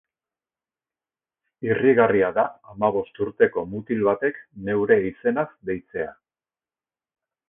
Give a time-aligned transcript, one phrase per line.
[1.67, 4.39] Irrigarria da hamabost urteko mutil batek
[4.71, 6.09] neure izenaz deitzea.